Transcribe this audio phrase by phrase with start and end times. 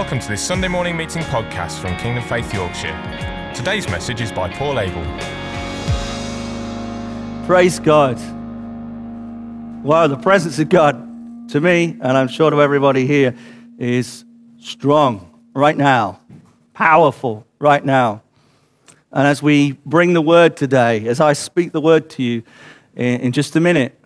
[0.00, 3.52] Welcome to this Sunday morning meeting podcast from Kingdom Faith Yorkshire.
[3.54, 5.04] Today's message is by Paul Abel.
[7.44, 8.18] Praise God.
[9.84, 13.36] Wow, the presence of God to me, and I'm sure to everybody here,
[13.76, 14.24] is
[14.58, 16.18] strong right now,
[16.72, 18.22] powerful right now.
[19.12, 22.42] And as we bring the word today, as I speak the word to you
[22.96, 24.02] in, in just a minute,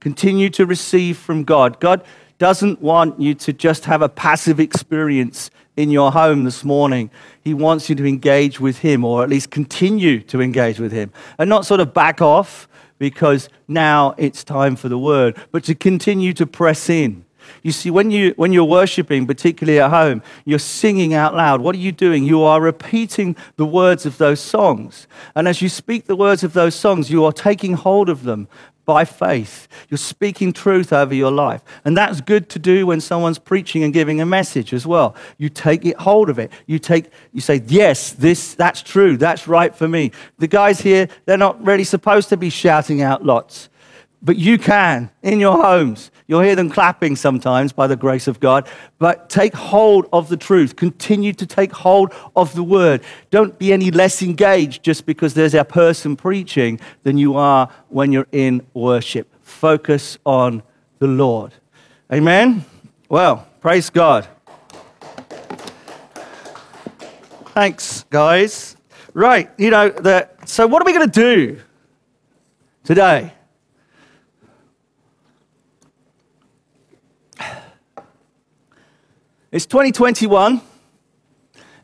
[0.00, 1.80] continue to receive from God.
[1.80, 2.04] God
[2.40, 7.10] doesn't want you to just have a passive experience in your home this morning.
[7.44, 11.12] He wants you to engage with Him, or at least continue to engage with Him,
[11.38, 12.66] and not sort of back off
[12.98, 17.24] because now it's time for the word, but to continue to press in.
[17.62, 21.60] You see, when, you, when you're worshiping, particularly at home, you're singing out loud.
[21.60, 22.24] What are you doing?
[22.24, 25.06] You are repeating the words of those songs.
[25.34, 28.48] And as you speak the words of those songs, you are taking hold of them
[28.90, 29.68] by faith.
[29.88, 31.62] You're speaking truth over your life.
[31.84, 35.14] And that's good to do when someone's preaching and giving a message as well.
[35.38, 36.50] You take it hold of it.
[36.66, 39.16] You take you say, "Yes, this that's true.
[39.16, 43.24] That's right for me." The guys here, they're not really supposed to be shouting out
[43.24, 43.68] lots.
[44.22, 46.10] But you can in your homes.
[46.26, 48.68] You'll hear them clapping sometimes by the grace of God.
[48.98, 50.76] But take hold of the truth.
[50.76, 53.02] Continue to take hold of the word.
[53.30, 58.12] Don't be any less engaged just because there's a person preaching than you are when
[58.12, 59.26] you're in worship.
[59.42, 60.62] Focus on
[60.98, 61.54] the Lord.
[62.12, 62.64] Amen?
[63.08, 64.28] Well, praise God.
[67.46, 68.76] Thanks, guys.
[69.12, 71.60] Right, you know, the, so what are we going to do
[72.84, 73.32] today?
[79.52, 80.60] It's 2021.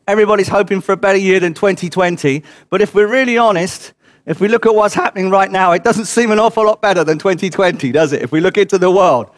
[0.07, 2.41] Everybody's hoping for a better year than 2020.
[2.69, 3.91] But if we're really honest,
[4.25, 7.03] if we look at what's happening right now, it doesn't seem an awful lot better
[7.03, 8.21] than 2020, does it?
[8.21, 9.29] If we look into the world.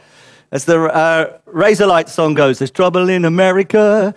[0.52, 4.14] As the uh, Razorlight song goes, there's trouble in America.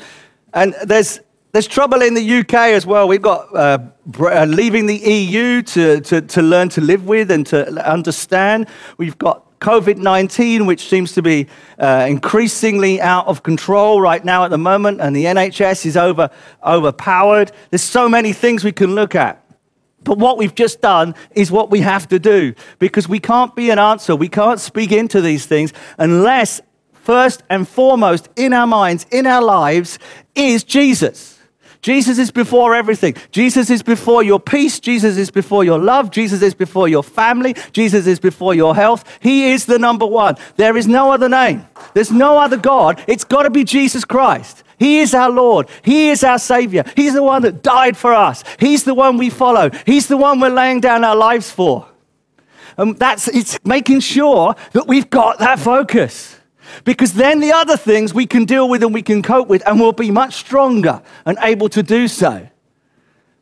[0.53, 1.21] And there's,
[1.53, 3.09] there's trouble in the UK as well.
[3.09, 3.79] We've got uh,
[4.21, 8.67] uh leaving the EU to, to, to learn to live with and to understand.
[8.99, 11.47] We've got COVID 19, which seems to be
[11.79, 16.29] uh, increasingly out of control right now at the moment, and the NHS is over,
[16.65, 17.53] overpowered.
[17.71, 19.39] There's so many things we can look at.
[20.03, 23.71] But what we've just done is what we have to do because we can't be
[23.71, 24.17] an answer.
[24.17, 26.61] We can't speak into these things unless,
[26.93, 30.01] first and foremost, in our minds, in our lives,
[30.35, 31.32] is Jesus.
[31.83, 33.17] Jesus is before everything.
[33.33, 34.79] Jesus is before your peace.
[34.79, 36.13] Jesus is before your love.
[36.13, 37.57] Jesus is before your family.
[37.73, 39.05] Jesus is before your health.
[39.21, 40.37] He is the number one.
[40.57, 41.67] There is no other name.
[41.93, 43.03] There's no other God.
[43.09, 44.63] It's got to be Jesus Christ.
[44.79, 45.69] He is our Lord.
[45.83, 46.85] He is our Savior.
[46.95, 48.45] He's the one that died for us.
[48.61, 49.71] He's the one we follow.
[49.85, 51.89] He's the one we're laying down our lives for.
[52.77, 56.39] And that's it's making sure that we've got that focus.
[56.85, 59.81] Because then the other things we can deal with and we can cope with, and
[59.81, 62.49] we'll be much stronger and able to do so.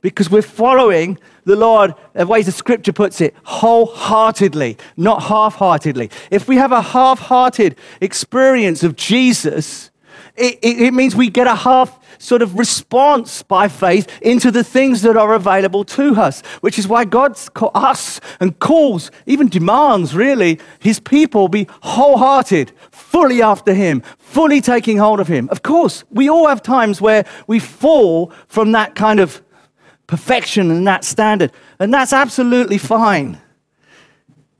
[0.00, 6.10] Because we're following the Lord, the way the scripture puts it, wholeheartedly, not half heartedly.
[6.30, 9.90] If we have a half hearted experience of Jesus,
[10.36, 14.62] it, it, it means we get a half sort of response by faith into the
[14.62, 17.36] things that are available to us, which is why God
[17.74, 24.98] asks and calls, even demands really, his people be wholehearted, fully after him, fully taking
[24.98, 25.48] hold of him.
[25.50, 29.42] Of course, we all have times where we fall from that kind of
[30.06, 33.38] perfection and that standard, and that's absolutely fine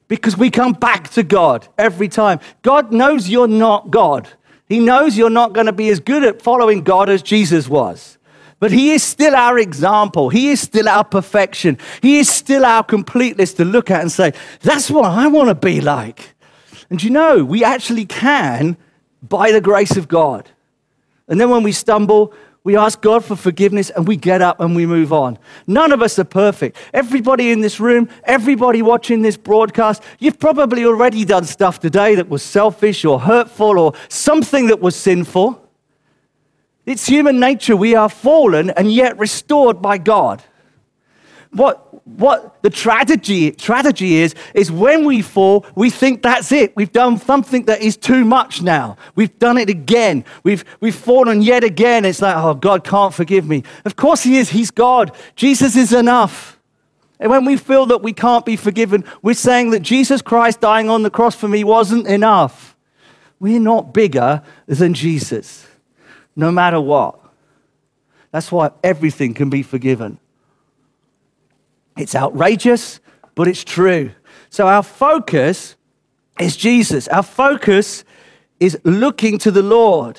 [0.09, 2.41] because we come back to God every time.
[2.63, 4.29] God knows you're not God.
[4.71, 8.17] He knows you're not going to be as good at following God as Jesus was.
[8.61, 10.29] But He is still our example.
[10.29, 11.77] He is still our perfection.
[12.01, 15.57] He is still our completeness to look at and say, that's what I want to
[15.57, 16.37] be like.
[16.89, 18.77] And you know, we actually can
[19.21, 20.49] by the grace of God.
[21.27, 24.77] And then when we stumble, we ask God for forgiveness and we get up and
[24.77, 25.39] we move on.
[25.67, 26.77] None of us are perfect.
[26.93, 32.29] Everybody in this room, everybody watching this broadcast, you've probably already done stuff today that
[32.29, 35.67] was selfish or hurtful or something that was sinful.
[36.85, 37.77] It's human nature.
[37.77, 40.43] We are fallen and yet restored by God.
[41.53, 46.75] What what the tragedy, tragedy is, is when we fall, we think that's it.
[46.77, 48.97] We've done something that is too much now.
[49.15, 50.25] We've done it again.
[50.43, 52.05] We've, we've fallen yet again.
[52.05, 53.63] It's like, oh, God can't forgive me.
[53.85, 54.51] Of course He is.
[54.51, 55.15] He's God.
[55.37, 56.59] Jesus is enough.
[57.19, 60.89] And when we feel that we can't be forgiven, we're saying that Jesus Christ dying
[60.89, 62.77] on the cross for me wasn't enough.
[63.39, 65.67] We're not bigger than Jesus,
[66.35, 67.19] no matter what.
[68.33, 70.19] That's why everything can be forgiven.
[72.01, 73.01] It's outrageous,
[73.35, 74.13] but it's true.
[74.49, 75.77] So our focus
[76.39, 77.07] is Jesus.
[77.09, 78.05] Our focus
[78.59, 80.19] is looking to the Lord.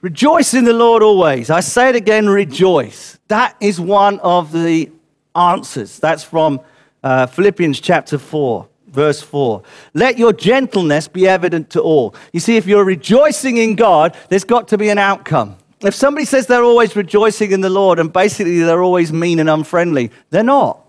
[0.00, 1.48] Rejoice in the Lord always.
[1.48, 3.18] I say it again, rejoice.
[3.28, 4.90] That is one of the
[5.34, 5.98] answers.
[5.98, 6.60] That's from
[7.02, 9.62] uh, Philippians chapter 4, verse 4.
[9.94, 12.14] Let your gentleness be evident to all.
[12.32, 15.56] You see, if you're rejoicing in God, there's got to be an outcome.
[15.84, 19.50] If somebody says they're always rejoicing in the Lord and basically they're always mean and
[19.50, 20.80] unfriendly, they're not.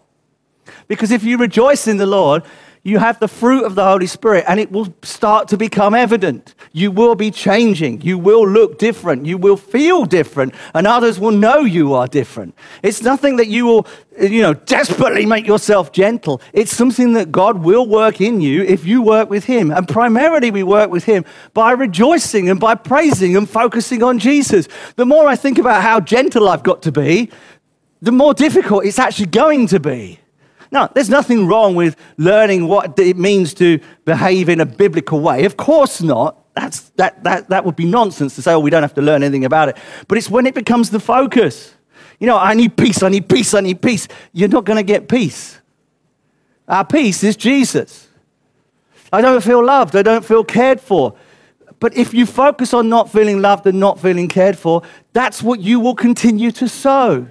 [0.87, 2.43] Because if you rejoice in the Lord,
[2.85, 6.53] you have the fruit of the Holy Spirit and it will start to become evident.
[6.71, 8.01] You will be changing.
[8.01, 9.25] You will look different.
[9.25, 12.53] You will feel different and others will know you are different.
[12.83, 13.87] It's nothing that you will,
[14.21, 16.39] you know, desperately make yourself gentle.
[16.53, 19.71] It's something that God will work in you if you work with Him.
[19.71, 24.67] And primarily we work with Him by rejoicing and by praising and focusing on Jesus.
[24.95, 27.31] The more I think about how gentle I've got to be,
[28.03, 30.19] the more difficult it's actually going to be.
[30.75, 35.45] Now, there's nothing wrong with learning what it means to behave in a biblical way.
[35.45, 36.37] Of course not.
[36.53, 39.23] That's, that, that, that would be nonsense to say, oh, we don't have to learn
[39.23, 39.77] anything about it.
[40.09, 41.73] But it's when it becomes the focus.
[42.19, 44.09] You know, I need peace, I need peace, I need peace.
[44.33, 45.61] You're not going to get peace.
[46.67, 48.09] Our peace is Jesus.
[49.13, 51.15] I don't feel loved, I don't feel cared for.
[51.79, 54.81] But if you focus on not feeling loved and not feeling cared for,
[55.13, 57.27] that's what you will continue to sow.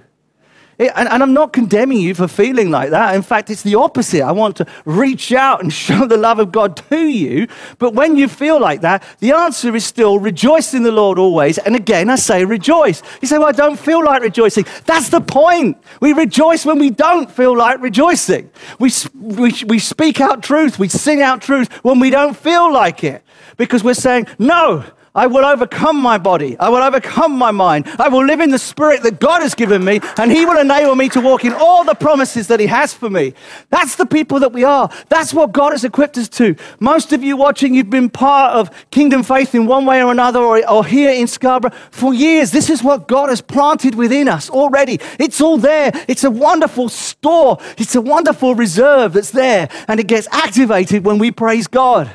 [0.77, 3.15] It, and, and, I'm not condemning you for feeling like that.
[3.15, 4.21] In fact, it's the opposite.
[4.21, 7.47] I want to reach out and show the love of God to you.
[7.79, 11.57] But when you feel like that, the answer is still rejoice in the Lord always.
[11.57, 13.01] And again, I say rejoice.
[13.21, 14.65] You say, well, I don't feel like rejoicing.
[14.85, 15.77] That's the point.
[16.01, 18.51] We rejoice when we don't feel like rejoicing.
[18.79, 20.77] We, we, we speak out truth.
[20.77, 23.23] We sing out truth when we don't feel like it.
[23.57, 24.83] Because we're saying, no,
[25.15, 26.59] I will overcome my body.
[26.59, 27.87] I will overcome my mind.
[27.97, 30.93] I will live in the spirit that God has given me, and He will enable
[30.95, 33.33] me to walk in all the promises that He has for me.
[33.69, 34.89] That's the people that we are.
[35.07, 36.57] That's what God has equipped us to.
[36.81, 40.39] Most of you watching, you've been part of kingdom faith in one way or another,
[40.39, 42.51] or, or here in Scarborough for years.
[42.51, 44.99] This is what God has planted within us already.
[45.17, 45.91] It's all there.
[46.09, 51.19] It's a wonderful store, it's a wonderful reserve that's there, and it gets activated when
[51.19, 52.11] we praise God.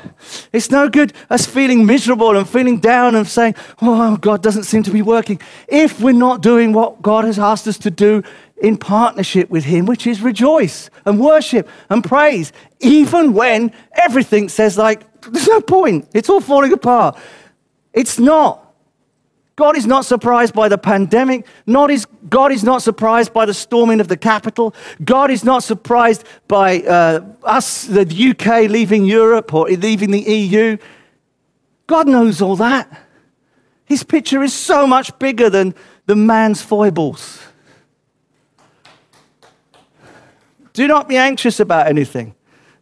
[0.53, 4.65] It's no good us feeling miserable and feeling down down and saying, oh, God doesn't
[4.65, 5.39] seem to be working,
[5.69, 8.21] if we're not doing what God has asked us to do
[8.61, 12.51] in partnership with Him, which is rejoice and worship and praise,
[12.81, 17.17] even when everything says, like, there's no point, it's all falling apart.
[17.93, 18.57] It's not.
[19.55, 21.45] God is not surprised by the pandemic.
[21.67, 24.73] Is, God is not surprised by the storming of the Capitol.
[25.03, 30.77] God is not surprised by uh, us, the UK, leaving Europe or leaving the EU.
[31.91, 32.87] God knows all that.
[33.83, 37.43] His picture is so much bigger than the man's foibles.
[40.71, 42.33] Do not be anxious about anything.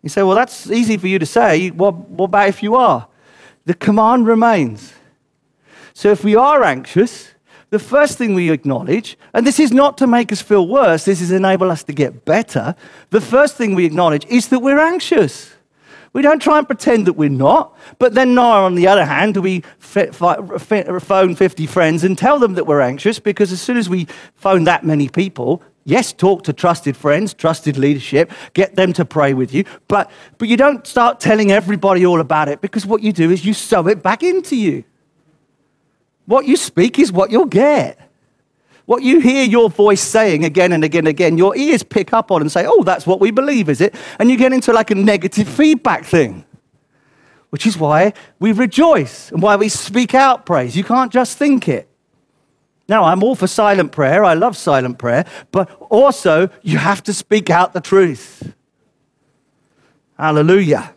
[0.04, 1.72] You say, well, that's easy for you to say.
[1.72, 3.08] What, what about if you are?
[3.66, 4.94] The command remains.
[5.96, 7.30] So if we are anxious,
[7.72, 11.20] the first thing we acknowledge, and this is not to make us feel worse, this
[11.20, 12.76] is enable us to get better.
[13.10, 15.56] The first thing we acknowledge is that we're anxious.
[16.14, 17.78] We don't try and pretend that we're not.
[18.00, 22.56] But then, now, on the other hand, do we phone 50 friends and tell them
[22.56, 23.20] that we're anxious?
[23.20, 27.78] Because as soon as we phone that many people, yes, talk to trusted friends, trusted
[27.78, 29.66] leadership, get them to pray with you.
[29.88, 33.46] But, but you don't start telling everybody all about it because what you do is
[33.46, 34.84] you sow it back into you.
[36.26, 38.09] What you speak is what you'll get.
[38.90, 42.32] What you hear your voice saying again and again and again, your ears pick up
[42.32, 43.94] on and say, oh, that's what we believe, is it?
[44.18, 46.44] And you get into like a negative feedback thing,
[47.52, 50.76] which is why we rejoice and why we speak out praise.
[50.76, 51.88] You can't just think it.
[52.88, 54.26] Now, I'm all for silent prayer.
[54.26, 55.24] I love silent prayer.
[55.52, 58.56] But also, you have to speak out the truth.
[60.18, 60.96] Hallelujah.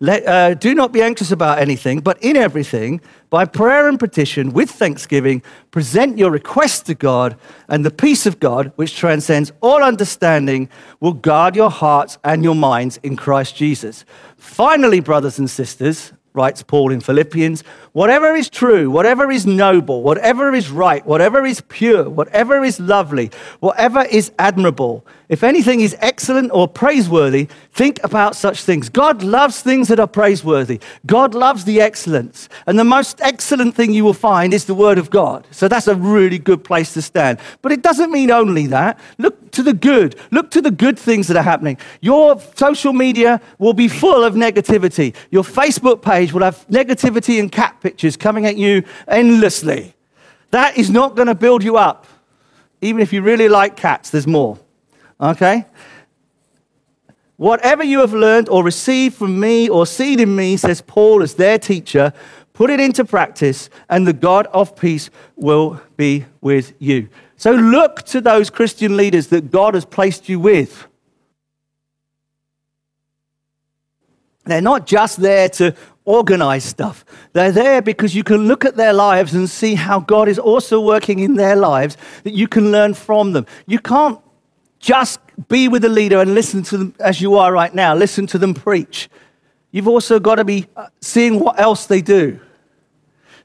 [0.00, 3.00] Let, uh, do not be anxious about anything, but in everything,
[3.30, 7.36] by prayer and petition, with thanksgiving, present your requests to God,
[7.68, 10.68] and the peace of God, which transcends all understanding,
[11.00, 14.04] will guard your hearts and your minds in Christ Jesus.
[14.36, 17.64] Finally, brothers and sisters, writes Paul in Philippians,
[17.98, 23.28] whatever is true, whatever is noble, whatever is right, whatever is pure, whatever is lovely,
[23.58, 28.88] whatever is admirable, if anything is excellent or praiseworthy, think about such things.
[28.88, 30.80] God loves things that are praiseworthy.
[31.06, 32.48] God loves the excellence.
[32.66, 35.46] And the most excellent thing you will find is the Word of God.
[35.50, 37.40] So that's a really good place to stand.
[37.60, 38.98] But it doesn't mean only that.
[39.18, 40.16] Look to the good.
[40.30, 41.76] Look to the good things that are happening.
[42.00, 45.14] Your social media will be full of negativity.
[45.30, 49.94] Your Facebook page will have negativity and cat pictures coming at you endlessly.
[50.50, 52.06] That is not going to build you up.
[52.82, 54.58] Even if you really like cats, there's more.
[55.18, 55.64] Okay?
[57.38, 61.34] Whatever you have learned or received from me or seen in me, says Paul as
[61.34, 62.12] their teacher,
[62.52, 67.08] put it into practice, and the God of peace will be with you.
[67.38, 70.86] So look to those Christian leaders that God has placed you with.
[74.44, 75.74] They're not just there to
[76.08, 77.04] organize stuff.
[77.34, 80.80] They're there because you can look at their lives and see how God is also
[80.80, 83.46] working in their lives that you can learn from them.
[83.66, 84.18] You can't
[84.80, 88.26] just be with the leader and listen to them as you are right now, listen
[88.28, 89.08] to them preach.
[89.70, 92.40] You've also got to be uh, seeing what else they do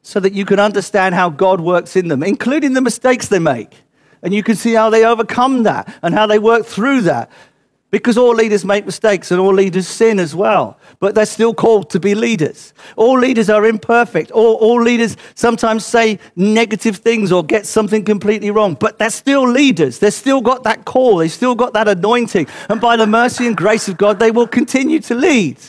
[0.02, 3.84] so that you can understand how God works in them, including the mistakes they make.
[4.22, 7.30] And you can see how they overcome that and how they work through that.
[7.94, 10.80] Because all leaders make mistakes and all leaders sin as well.
[11.00, 12.74] But they're still called to be leaders.
[12.96, 14.32] All leaders are imperfect.
[14.32, 18.74] All, all leaders sometimes say negative things or get something completely wrong.
[18.74, 20.00] But they're still leaders.
[20.00, 21.18] They've still got that call.
[21.18, 22.48] They've still got that anointing.
[22.68, 25.60] And by the mercy and grace of God, they will continue to lead.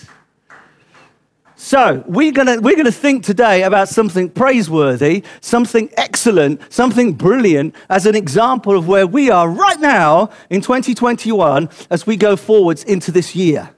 [1.65, 8.05] So, we're going we're gonna think today about something praiseworthy, something excellent, something brilliant as
[8.05, 13.11] an example of where we are right now in 2021 as we go forwards into
[13.11, 13.71] this year.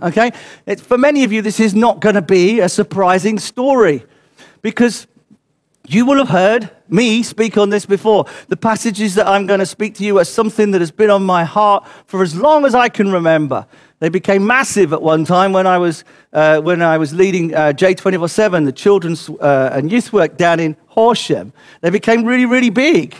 [0.00, 0.32] Okay?
[0.64, 4.06] It's, for many of you, this is not going to be a surprising story
[4.62, 5.06] because
[5.86, 8.26] you will have heard me speak on this before.
[8.48, 11.24] The passages that I'm going to speak to you are something that has been on
[11.24, 13.66] my heart for as long as I can remember.
[14.00, 17.72] They became massive at one time when I was, uh, when I was leading uh,
[17.72, 21.52] J247, the children's uh, and youth work down in Horsham.
[21.80, 23.14] They became really, really big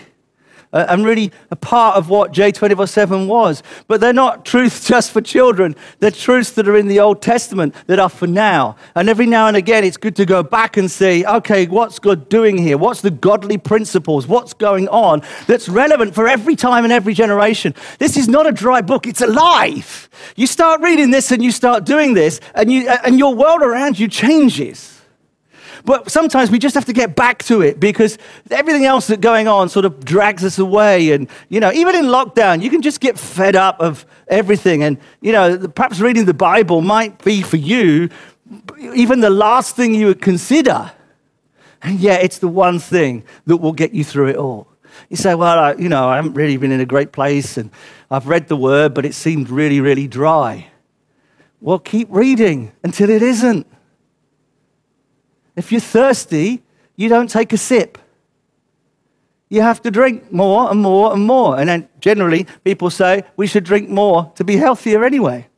[0.75, 3.63] Uh, and really a part of what J247 was.
[3.87, 7.75] But they're not truths just for children, they're truths that are in the Old Testament
[7.87, 8.77] that are for now.
[8.97, 12.29] And every now and again, it's good to go back and say, okay, what's God
[12.29, 12.77] doing here?
[12.77, 14.27] What's the godly principles?
[14.27, 17.73] What's going on that's relevant for every time and every generation?
[18.01, 20.09] This is not a dry book, it's alive.
[20.35, 23.99] You start reading this and you start doing this, and, you, and your world around
[23.99, 24.94] you changes.
[25.85, 28.17] But sometimes we just have to get back to it because
[28.51, 31.13] everything else that's going on sort of drags us away.
[31.13, 34.83] And, you know, even in lockdown, you can just get fed up of everything.
[34.83, 38.09] And, you know, perhaps reading the Bible might be for you
[38.95, 40.93] even the last thing you would consider.
[41.83, 44.69] And yet, it's the one thing that will get you through it all.
[45.11, 47.71] You say, well, I, you know, I haven't really been in a great place and
[48.11, 50.69] I've read the word, but it seemed really, really dry.
[51.61, 53.67] Well, keep reading until it isn't.
[55.57, 56.63] If you're thirsty,
[56.97, 57.99] you don't take a sip.
[59.49, 61.59] You have to drink more and more and more.
[61.59, 65.49] And then generally, people say we should drink more to be healthier anyway.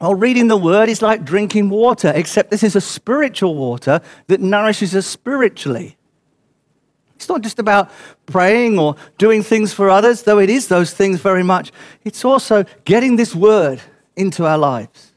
[0.00, 4.40] Well, reading the word is like drinking water, except this is a spiritual water that
[4.40, 5.96] nourishes us spiritually.
[7.16, 7.90] It's not just about
[8.24, 11.70] praying or doing things for others, though it is those things very much.
[12.02, 13.82] It's also getting this word
[14.16, 15.09] into our lives.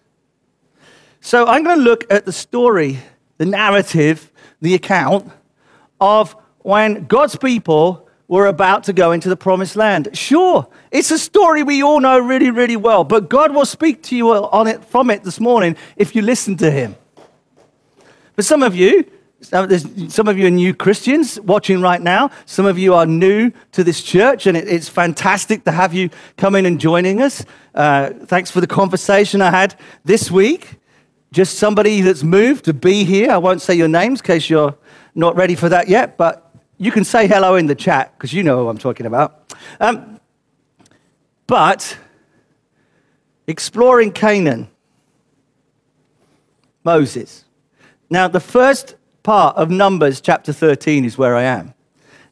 [1.25, 2.99] So I'm going to look at the story,
[3.37, 4.29] the narrative,
[4.61, 5.31] the account
[6.01, 10.09] of when God's people were about to go into the promised land.
[10.11, 14.17] Sure, it's a story we all know really, really well, but God will speak to
[14.17, 16.93] you on it, from it this morning if you listen to Him.
[18.35, 19.09] For some of you,
[19.41, 22.31] some of you are new Christians watching right now.
[22.45, 26.55] Some of you are new to this church, and it's fantastic to have you come
[26.55, 27.45] in and joining us.
[27.73, 30.79] Uh, thanks for the conversation I had this week
[31.33, 33.31] just somebody that's moved to be here.
[33.31, 34.77] I won't say your names in case you're
[35.15, 38.43] not ready for that yet, but you can say hello in the chat because you
[38.43, 39.51] know who I'm talking about.
[39.79, 40.19] Um,
[41.47, 41.97] but
[43.47, 44.69] exploring Canaan,
[46.83, 47.45] Moses.
[48.11, 51.73] Now, the first part of Numbers chapter 13 is where I am.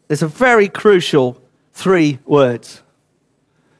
[0.09, 1.41] There's a very crucial
[1.73, 2.83] three words.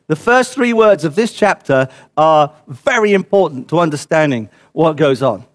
[0.08, 1.88] The first three words of this chapter
[2.18, 5.46] are very important to understanding what goes on.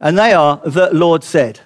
[0.00, 1.60] And they are the Lord said.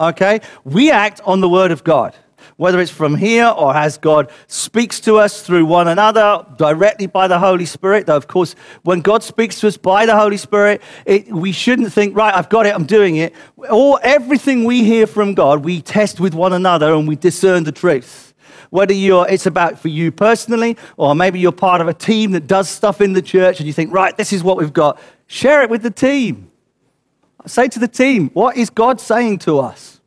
[0.00, 0.40] Okay?
[0.64, 2.14] We act on the word of God,
[2.56, 7.26] whether it's from here or as God speaks to us through one another directly by
[7.26, 8.06] the Holy Spirit.
[8.06, 11.92] Though, of course, when God speaks to us by the Holy Spirit, it, we shouldn't
[11.92, 13.34] think, right, I've got it, I'm doing it.
[13.70, 17.72] All, everything we hear from God, we test with one another and we discern the
[17.72, 18.26] truth
[18.70, 22.46] whether you're, it's about for you personally, or maybe you're part of a team that
[22.46, 25.00] does stuff in the church and you think, right, this is what we've got.
[25.28, 26.50] Share it with the team.
[27.46, 30.00] Say to the team, what is God saying to us?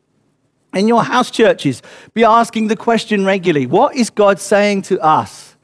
[0.74, 1.82] In your house churches,
[2.14, 5.56] be asking the question regularly what is God saying to us?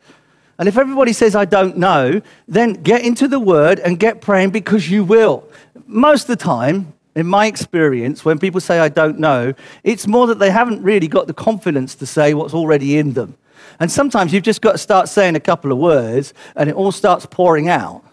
[0.59, 4.51] And if everybody says, I don't know, then get into the word and get praying
[4.51, 5.47] because you will.
[5.85, 10.27] Most of the time, in my experience, when people say, I don't know, it's more
[10.27, 13.37] that they haven't really got the confidence to say what's already in them.
[13.79, 16.91] And sometimes you've just got to start saying a couple of words and it all
[16.91, 18.03] starts pouring out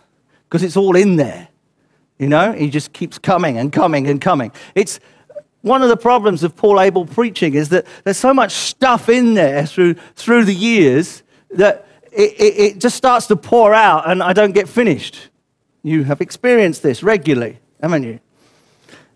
[0.55, 1.49] because it's all in there.
[2.17, 4.53] You know, he just keeps coming and coming and coming.
[4.77, 5.01] It's
[5.63, 9.35] one of the problems of Paul Abel preaching is that there's so much stuff in
[9.35, 14.23] there through, through the years that it, it, it just starts to pour out and
[14.23, 15.29] I don't get finished.
[15.83, 18.21] You have experienced this regularly, haven't you?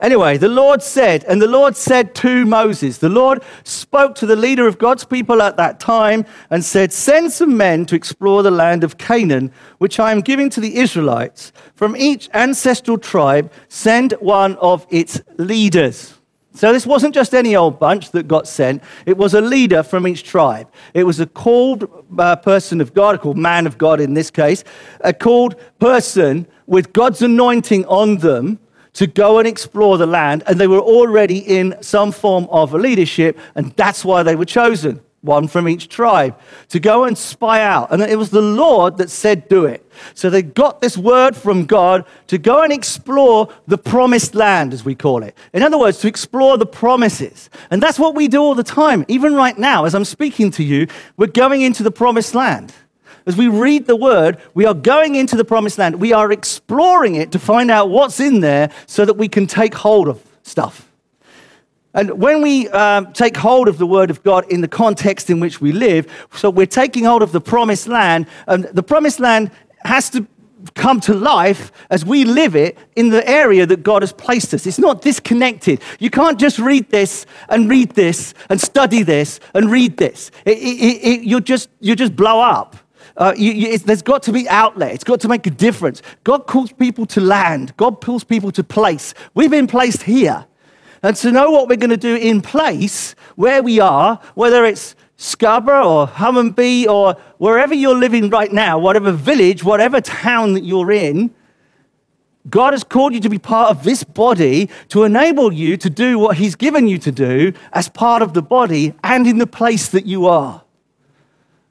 [0.00, 4.36] Anyway, the Lord said, and the Lord said to Moses, the Lord spoke to the
[4.36, 8.50] leader of God's people at that time and said, Send some men to explore the
[8.50, 11.52] land of Canaan, which I am giving to the Israelites.
[11.74, 16.14] From each ancestral tribe, send one of its leaders.
[16.54, 18.82] So this wasn't just any old bunch that got sent.
[19.04, 20.68] It was a leader from each tribe.
[20.94, 24.62] It was a called uh, person of God, called man of God in this case,
[25.00, 28.60] a called person with God's anointing on them
[28.98, 33.38] to go and explore the land, and they were already in some form of leadership,
[33.54, 36.36] and that's why they were chosen, one from each tribe,
[36.68, 37.92] to go and spy out.
[37.92, 39.88] And it was the Lord that said, Do it.
[40.14, 44.84] So they got this word from God to go and explore the promised land, as
[44.84, 45.38] we call it.
[45.52, 47.50] In other words, to explore the promises.
[47.70, 49.04] And that's what we do all the time.
[49.06, 52.74] Even right now, as I'm speaking to you, we're going into the promised land.
[53.28, 56.00] As we read the word, we are going into the promised land.
[56.00, 59.74] We are exploring it to find out what's in there so that we can take
[59.74, 60.90] hold of stuff.
[61.92, 65.40] And when we um, take hold of the word of God in the context in
[65.40, 69.50] which we live, so we're taking hold of the promised land, and the promised land
[69.84, 70.26] has to
[70.74, 74.66] come to life as we live it in the area that God has placed us.
[74.66, 75.82] It's not disconnected.
[75.98, 80.30] You can't just read this and read this and study this and read this.
[80.46, 82.74] It, it, it, you'll, just, you'll just blow up.
[83.18, 84.94] Uh, you, you, there's got to be outlet.
[84.94, 86.02] It's got to make a difference.
[86.22, 87.76] God calls people to land.
[87.76, 89.12] God calls people to place.
[89.34, 90.46] We've been placed here.
[91.02, 94.94] And to know what we're going to do in place, where we are, whether it's
[95.16, 100.92] Scarborough or Hunmanby or wherever you're living right now, whatever village, whatever town that you're
[100.92, 101.34] in,
[102.48, 106.18] God has called you to be part of this body to enable you to do
[106.18, 109.88] what He's given you to do as part of the body and in the place
[109.88, 110.62] that you are.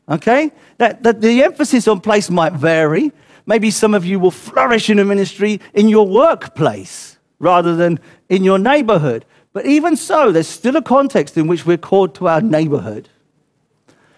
[0.10, 0.52] Okay?
[0.78, 3.12] That, that the emphasis on place might vary.
[3.46, 8.44] Maybe some of you will flourish in a ministry in your workplace rather than in
[8.44, 9.26] your neighborhood.
[9.54, 13.10] But even so, there's still a context in which we're called to our neighborhood.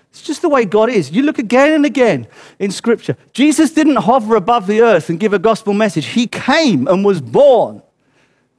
[0.09, 1.11] It's just the way God is.
[1.11, 3.15] You look again and again in Scripture.
[3.33, 7.21] Jesus didn't hover above the earth and give a gospel message, He came and was
[7.21, 7.83] born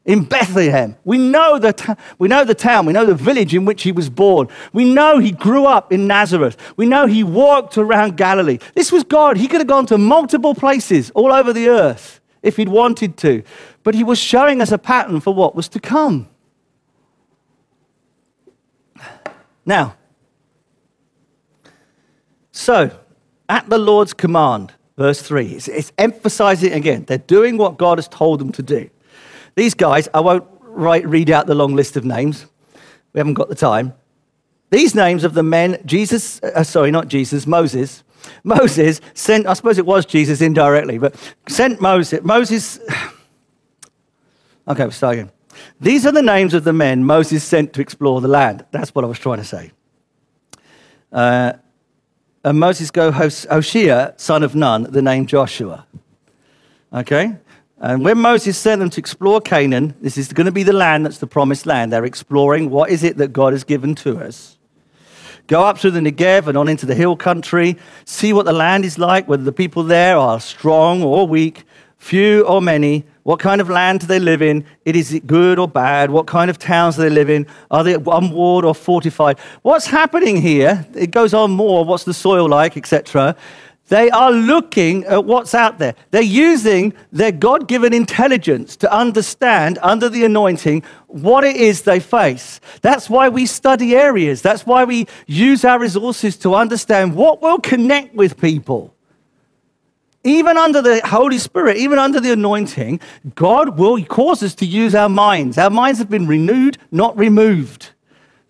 [0.04, 0.96] in Bethlehem.
[1.04, 3.92] We know, the ta- we know the town, we know the village in which he
[3.92, 4.48] was born.
[4.72, 6.56] We know he grew up in Nazareth.
[6.76, 8.58] We know he walked around Galilee.
[8.74, 9.36] This was God.
[9.36, 13.42] He could have gone to multiple places all over the earth if he'd wanted to,
[13.82, 16.28] but he was showing us a pattern for what was to come.
[19.66, 19.96] Now,
[22.50, 22.98] so
[23.48, 28.08] at the Lord's command, verse 3, it's, it's emphasizing again, they're doing what God has
[28.08, 28.88] told them to do.
[29.60, 32.46] These guys, I won't write, read out the long list of names.
[33.12, 33.92] We haven't got the time.
[34.70, 38.02] These names of the men, Jesus, uh, sorry, not Jesus, Moses.
[38.42, 41.14] Moses sent, I suppose it was Jesus indirectly, but
[41.46, 42.22] sent Moses.
[42.22, 42.78] Moses,
[44.66, 45.30] okay, we'll start again.
[45.78, 48.64] These are the names of the men Moses sent to explore the land.
[48.70, 49.72] That's what I was trying to say.
[51.12, 51.52] Uh,
[52.44, 55.86] and Moses go Hoshea, son of Nun, the name Joshua.
[56.94, 57.36] Okay?
[57.80, 61.06] And when Moses sent them to explore Canaan, this is going to be the land
[61.06, 61.92] that's the promised land.
[61.92, 64.58] They're exploring what is it that God has given to us.
[65.46, 68.84] Go up through the Negev and on into the hill country, see what the land
[68.84, 71.64] is like, whether the people there are strong or weak,
[71.96, 74.64] few or many, what kind of land do they live in?
[74.84, 76.10] It is it good or bad?
[76.10, 77.46] What kind of towns do they live in?
[77.70, 79.38] Are they unwalled or fortified?
[79.62, 80.86] What's happening here?
[80.94, 81.84] It goes on more.
[81.84, 83.36] What's the soil like, etc.
[83.90, 85.96] They are looking at what's out there.
[86.12, 91.98] They're using their God given intelligence to understand, under the anointing, what it is they
[91.98, 92.60] face.
[92.82, 94.42] That's why we study areas.
[94.42, 98.94] That's why we use our resources to understand what will connect with people.
[100.22, 103.00] Even under the Holy Spirit, even under the anointing,
[103.34, 105.58] God will cause us to use our minds.
[105.58, 107.90] Our minds have been renewed, not removed.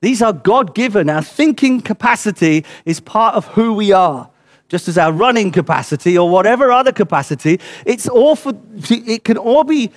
[0.03, 1.09] These are God given.
[1.09, 4.30] Our thinking capacity is part of who we are
[4.71, 8.53] just as our running capacity or whatever other capacity, it's all for,
[8.89, 9.91] it can all be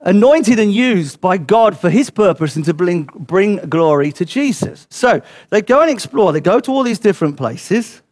[0.00, 4.86] anointed and used by God for his purpose and to bring, bring glory to Jesus.
[4.90, 8.02] So they go and explore, they go to all these different places.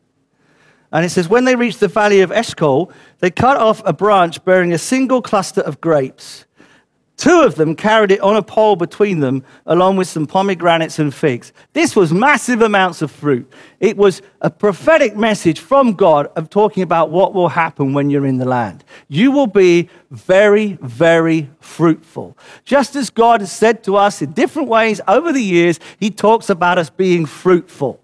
[0.92, 4.44] And it says, when they reach the valley of Eshcol, they cut off a branch
[4.44, 6.44] bearing a single cluster of grapes.
[7.16, 11.14] Two of them carried it on a pole between them, along with some pomegranates and
[11.14, 11.52] figs.
[11.72, 13.50] This was massive amounts of fruit.
[13.78, 18.26] It was a prophetic message from God of talking about what will happen when you're
[18.26, 18.82] in the land.
[19.08, 22.36] You will be very, very fruitful.
[22.64, 26.50] Just as God has said to us in different ways over the years, He talks
[26.50, 28.00] about us being fruitful.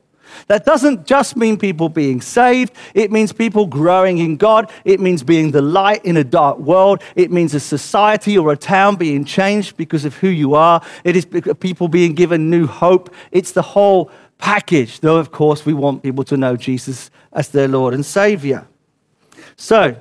[0.46, 4.70] That doesn't just mean people being saved, it means people growing in God.
[4.84, 7.02] It means being the light in a dark world.
[7.16, 10.82] It means a society or a town being changed because of who you are.
[11.04, 13.14] It is people being given new hope.
[13.30, 17.68] It's the whole package, though, of course, we want people to know Jesus as their
[17.68, 18.66] Lord and Savior.
[19.56, 19.96] So,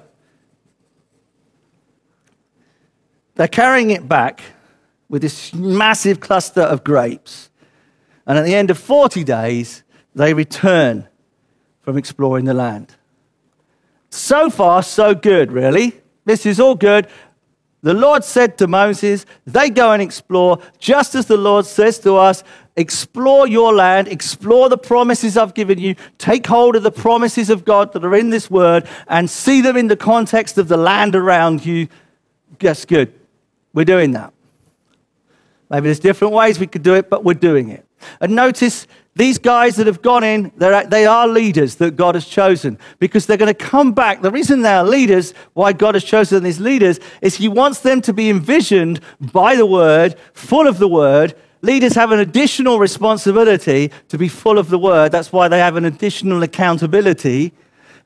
[3.35, 4.41] they're carrying it back
[5.07, 7.49] with this massive cluster of grapes.
[8.25, 9.83] And at the end of 40 days,
[10.15, 11.07] they return
[11.81, 12.95] from exploring the land.
[14.09, 15.99] So far, so good, really.
[16.25, 17.07] This is all good.
[17.81, 22.17] The Lord said to Moses, they go and explore, just as the Lord says to
[22.17, 22.43] us,
[22.75, 27.63] explore your land, explore the promises I've given you, take hold of the promises of
[27.63, 31.15] God that are in this word, and see them in the context of the land
[31.15, 31.87] around you.
[32.59, 33.13] Yes, good.
[33.73, 34.33] We're doing that.
[35.69, 37.85] Maybe there's different ways we could do it, but we're doing it.
[38.21, 42.77] And notice these guys that have gone in, they are leaders that God has chosen
[42.99, 44.21] because they're going to come back.
[44.21, 48.01] The reason they are leaders, why God has chosen these leaders, is He wants them
[48.01, 51.35] to be envisioned by the Word, full of the Word.
[51.61, 55.11] Leaders have an additional responsibility to be full of the Word.
[55.11, 57.51] That's why they have an additional accountability.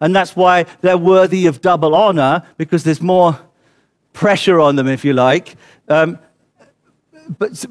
[0.01, 3.39] And that's why they're worthy of double honor because there's more
[4.13, 5.55] pressure on them, if you like.
[5.87, 6.17] Um,
[7.37, 7.65] but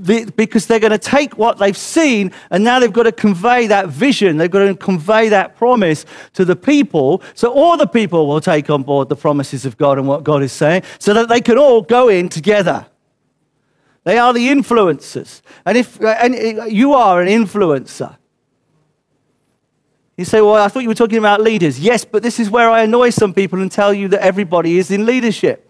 [0.00, 3.88] because they're going to take what they've seen and now they've got to convey that
[3.88, 4.36] vision.
[4.36, 7.22] They've got to convey that promise to the people.
[7.34, 10.42] So all the people will take on board the promises of God and what God
[10.42, 12.86] is saying so that they can all go in together.
[14.04, 15.42] They are the influencers.
[15.64, 18.16] And if and uh, you are an influencer,
[20.16, 21.78] you say, Well, I thought you were talking about leaders.
[21.78, 24.90] Yes, but this is where I annoy some people and tell you that everybody is
[24.90, 25.68] in leadership.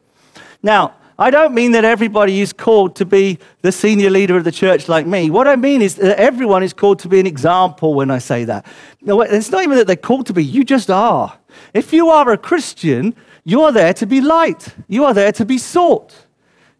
[0.62, 4.50] Now, I don't mean that everybody is called to be the senior leader of the
[4.50, 5.30] church like me.
[5.30, 8.44] What I mean is that everyone is called to be an example when I say
[8.46, 8.66] that.
[9.00, 11.38] No, it's not even that they're called to be, you just are.
[11.74, 15.44] If you are a Christian, you are there to be light, you are there to
[15.44, 16.26] be sought.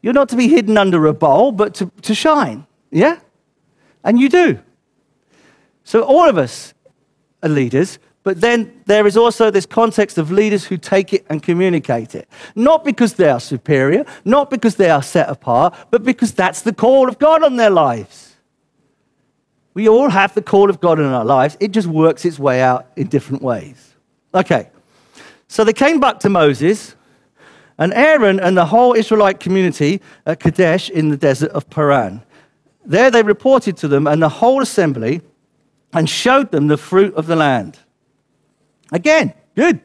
[0.00, 2.66] You're not to be hidden under a bowl, but to, to shine.
[2.90, 3.20] Yeah?
[4.02, 4.58] And you do.
[5.84, 6.74] So all of us
[7.44, 11.42] are leaders, but then there is also this context of leaders who take it and
[11.42, 12.28] communicate it.
[12.54, 16.72] Not because they are superior, not because they are set apart, but because that's the
[16.72, 18.36] call of God on their lives.
[19.74, 22.60] We all have the call of God in our lives, it just works its way
[22.60, 23.94] out in different ways.
[24.34, 24.68] Okay,
[25.48, 26.94] so they came back to Moses,
[27.78, 32.22] and Aaron and the whole Israelite community at Kadesh in the desert of Paran.
[32.84, 35.22] There they reported to them and the whole assembly
[35.92, 37.78] and showed them the fruit of the land.
[38.92, 39.80] Again, good.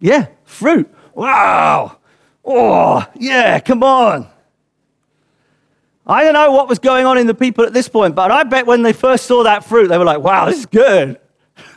[0.00, 0.92] Yeah, fruit.
[1.14, 1.98] Wow.
[2.44, 4.28] Oh, yeah, come on.
[6.06, 8.42] I don't know what was going on in the people at this point, but I
[8.42, 11.20] bet when they first saw that fruit, they were like, wow, this is good.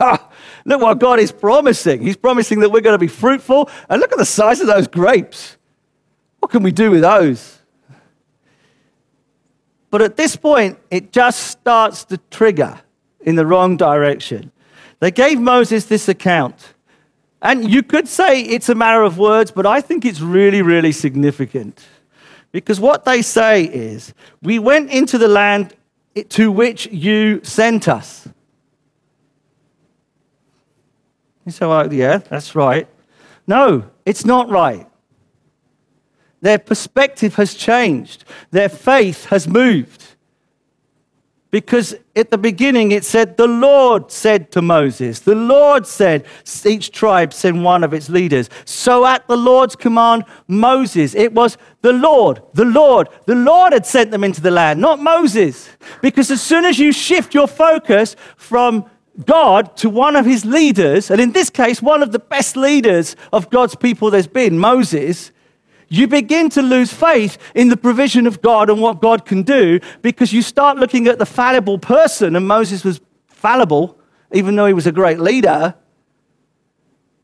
[0.00, 2.02] look what God is promising.
[2.02, 3.68] He's promising that we're going to be fruitful.
[3.88, 5.56] And look at the size of those grapes.
[6.40, 7.58] What can we do with those?
[9.90, 12.80] But at this point, it just starts to trigger
[13.20, 14.50] in the wrong direction.
[15.02, 16.74] They gave Moses this account.
[17.42, 20.92] And you could say it's a matter of words, but I think it's really, really
[20.92, 21.84] significant.
[22.52, 25.74] Because what they say is, We went into the land
[26.28, 28.28] to which you sent us.
[31.44, 32.86] You say, well, yeah, that's right.
[33.44, 34.86] No, it's not right.
[36.42, 40.11] Their perspective has changed, their faith has moved.
[41.52, 46.24] Because at the beginning it said, The Lord said to Moses, The Lord said,
[46.64, 48.48] each tribe send one of its leaders.
[48.64, 53.84] So at the Lord's command, Moses, it was the Lord, the Lord, the Lord had
[53.84, 55.68] sent them into the land, not Moses.
[56.00, 58.86] Because as soon as you shift your focus from
[59.26, 63.14] God to one of his leaders, and in this case, one of the best leaders
[63.30, 65.32] of God's people there's been, Moses,
[65.92, 69.78] you begin to lose faith in the provision of God and what God can do
[70.00, 73.98] because you start looking at the fallible person, and Moses was fallible,
[74.32, 75.74] even though he was a great leader.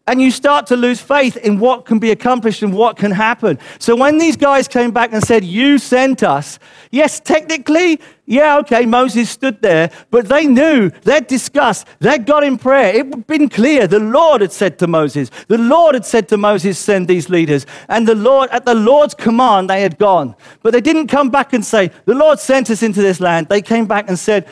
[0.09, 3.59] And you start to lose faith in what can be accomplished and what can happen.
[3.79, 6.59] So when these guys came back and said, You sent us,
[6.91, 12.57] yes, technically, yeah, okay, Moses stood there, but they knew, they'd discussed, they'd got in
[12.57, 12.95] prayer.
[12.95, 13.87] It had been clear.
[13.87, 17.67] The Lord had said to Moses, the Lord had said to Moses, Send these leaders.
[17.89, 20.35] And the Lord, at the Lord's command, they had gone.
[20.63, 23.49] But they didn't come back and say, The Lord sent us into this land.
[23.49, 24.49] They came back and said,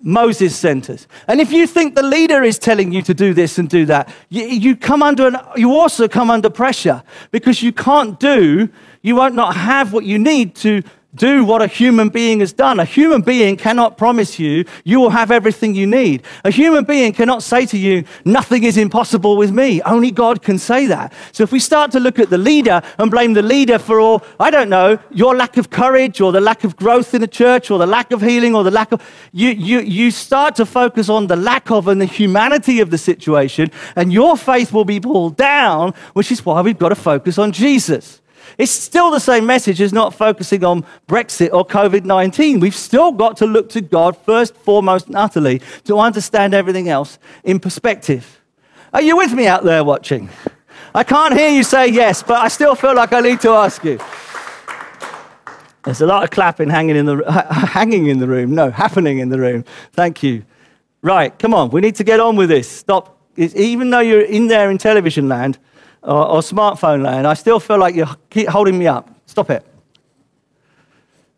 [0.00, 1.08] Moses sent us.
[1.26, 4.08] And if you think the leader is telling you to do this and do that,
[4.28, 8.68] you, you, come under an, you also come under pressure because you can't do,
[9.02, 10.82] you won't not have what you need to
[11.14, 12.78] do what a human being has done.
[12.78, 16.22] A human being cannot promise you you will have everything you need.
[16.44, 19.80] A human being cannot say to you, nothing is impossible with me.
[19.82, 21.14] Only God can say that.
[21.32, 24.22] So if we start to look at the leader and blame the leader for all,
[24.38, 27.70] I don't know, your lack of courage or the lack of growth in the church
[27.70, 31.08] or the lack of healing or the lack of, you, you, you start to focus
[31.08, 35.00] on the lack of and the humanity of the situation and your faith will be
[35.00, 38.20] pulled down, which is why we've got to focus on Jesus.
[38.58, 42.58] It's still the same message as not focusing on Brexit or COVID 19.
[42.58, 47.20] We've still got to look to God first, foremost, and utterly to understand everything else
[47.44, 48.40] in perspective.
[48.92, 50.28] Are you with me out there watching?
[50.92, 53.84] I can't hear you say yes, but I still feel like I need to ask
[53.84, 54.00] you.
[55.84, 57.24] There's a lot of clapping hanging in the,
[57.72, 58.54] hanging in the room.
[58.54, 59.64] No, happening in the room.
[59.92, 60.44] Thank you.
[61.00, 61.70] Right, come on.
[61.70, 62.68] We need to get on with this.
[62.68, 63.16] Stop.
[63.36, 65.58] Even though you're in there in television land,
[66.02, 69.10] or, or smartphone land, I still feel like you keep holding me up.
[69.26, 69.66] Stop it.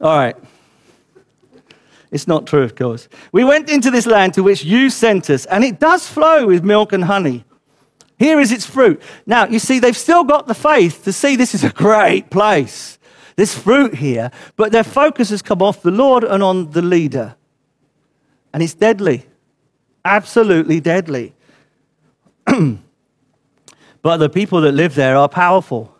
[0.00, 0.36] All right.
[2.10, 3.08] It's not true, of course.
[3.30, 6.64] We went into this land to which you sent us, and it does flow with
[6.64, 7.44] milk and honey.
[8.18, 9.00] Here is its fruit.
[9.26, 12.98] Now, you see, they've still got the faith to see this is a great place.
[13.36, 17.36] This fruit here, but their focus has come off the Lord and on the leader.
[18.52, 19.26] And it's deadly.
[20.04, 21.34] Absolutely deadly.
[24.02, 25.94] But the people that live there are powerful.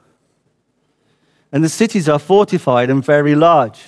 [1.52, 3.80] And the cities are fortified and very large.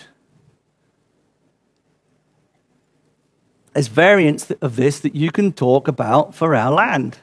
[3.72, 7.18] There's variants of this that you can talk about for our land.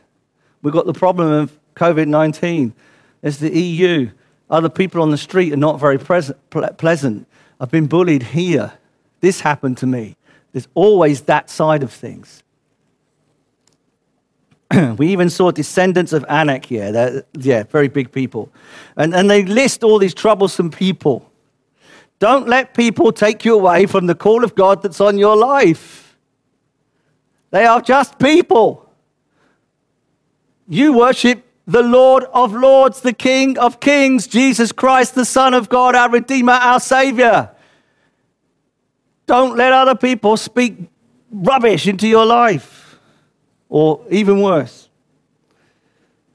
[0.62, 2.73] We've got the problem of COVID 19.
[3.21, 4.10] There's the EU.
[4.49, 7.28] Other people on the street are not very pleasant.
[7.60, 8.73] I've been bullied here.
[9.19, 10.15] This happened to me.
[10.54, 12.43] There's always that side of things.
[14.97, 16.91] we even saw descendants of Anak here.
[16.91, 18.51] They're, yeah, very big people.
[18.95, 21.29] And, and they list all these troublesome people.
[22.19, 26.17] Don't let people take you away from the call of God that's on your life.
[27.51, 28.86] They are just people.
[30.67, 35.69] You worship the Lord of Lords, the King of Kings, Jesus Christ, the Son of
[35.69, 37.49] God, our Redeemer, our Savior.
[39.25, 40.77] Don't let other people speak
[41.32, 42.78] rubbish into your life
[43.69, 44.89] or even worse.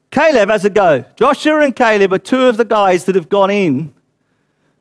[0.09, 1.03] Caleb has a go.
[1.17, 3.93] Joshua and Caleb are two of the guys that have gone in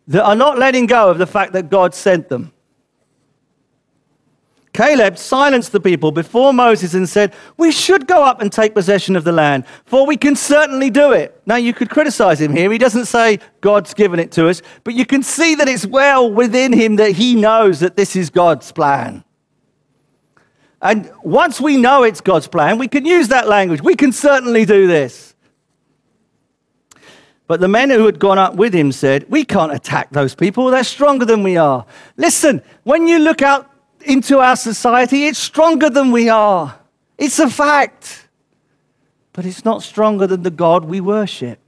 [0.06, 2.52] that are not letting go of the fact that God sent them.
[4.72, 9.14] Caleb silenced the people before Moses and said, We should go up and take possession
[9.14, 11.40] of the land, for we can certainly do it.
[11.46, 12.70] Now, you could criticize him here.
[12.72, 16.30] He doesn't say God's given it to us, but you can see that it's well
[16.30, 19.23] within him that he knows that this is God's plan.
[20.84, 23.82] And once we know it's God's plan, we can use that language.
[23.82, 25.34] We can certainly do this.
[27.46, 30.66] But the men who had gone up with him said, We can't attack those people.
[30.70, 31.86] They're stronger than we are.
[32.18, 33.70] Listen, when you look out
[34.02, 36.78] into our society, it's stronger than we are.
[37.16, 38.28] It's a fact.
[39.32, 41.58] But it's not stronger than the God we worship.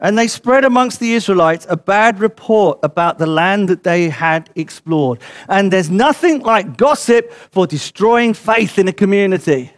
[0.00, 4.50] And they spread amongst the Israelites a bad report about the land that they had
[4.54, 5.20] explored.
[5.48, 9.72] And there's nothing like gossip for destroying faith in a community.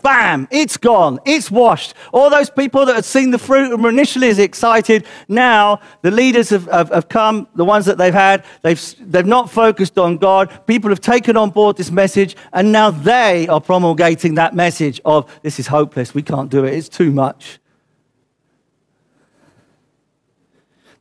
[0.00, 1.92] Bam, it's gone, it's washed.
[2.12, 6.12] All those people that had seen the fruit and were initially as excited, now the
[6.12, 10.16] leaders have, have, have, come, the ones that they've had, they've, they've not focused on
[10.16, 10.66] God.
[10.68, 15.28] People have taken on board this message, and now they are promulgating that message of
[15.42, 17.58] this is hopeless, we can't do it, it's too much.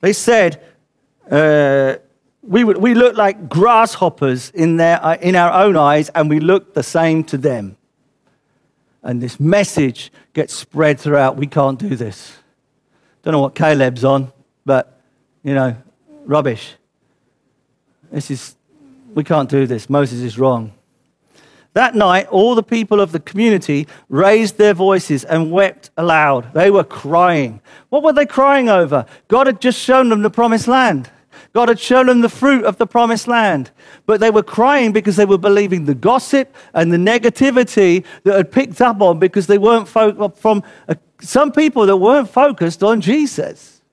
[0.01, 0.63] They said,
[1.29, 1.95] uh,
[2.41, 6.73] we, we look like grasshoppers in, their, uh, in our own eyes, and we look
[6.73, 7.77] the same to them.
[9.03, 11.35] And this message gets spread throughout.
[11.35, 12.37] We can't do this.
[13.23, 14.31] Don't know what Caleb's on,
[14.65, 15.01] but,
[15.43, 15.75] you know,
[16.25, 16.75] rubbish.
[18.11, 18.55] This is,
[19.13, 19.89] we can't do this.
[19.89, 20.73] Moses is wrong.
[21.77, 26.51] That night, all the people of the community raised their voices and wept aloud.
[26.55, 27.61] They were crying.
[27.89, 29.05] What were they crying over?
[29.27, 31.11] God had just shown them the promised land.
[31.53, 33.69] God had shown them the fruit of the promised land.
[34.07, 38.51] But they were crying because they were believing the gossip and the negativity that had
[38.51, 43.01] picked up on because they weren't fo- from uh, some people that weren't focused on
[43.01, 43.83] Jesus.